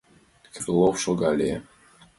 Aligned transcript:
Крылов 0.55 0.95
шогале. 1.03 1.51